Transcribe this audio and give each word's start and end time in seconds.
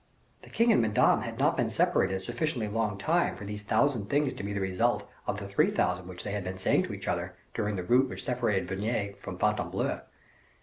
The 0.41 0.49
king 0.49 0.71
and 0.71 0.81
Madame 0.81 1.21
had 1.21 1.37
not 1.37 1.55
been 1.55 1.69
separated 1.69 2.15
a 2.19 2.23
sufficiently 2.25 2.67
long 2.67 2.97
time 2.97 3.35
for 3.35 3.45
these 3.45 3.61
thousand 3.61 4.09
things 4.09 4.33
to 4.33 4.41
be 4.41 4.51
the 4.51 4.59
result 4.59 5.07
of 5.27 5.37
the 5.37 5.47
three 5.47 5.69
thousand 5.69 6.07
which 6.07 6.23
they 6.23 6.31
had 6.31 6.43
been 6.43 6.57
saying 6.57 6.85
to 6.85 6.93
each 6.95 7.07
other 7.07 7.35
during 7.53 7.75
the 7.75 7.83
route 7.83 8.09
which 8.09 8.23
separated 8.25 8.67
Vulaines 8.67 9.17
from 9.17 9.37
Fontainebleau. 9.37 10.01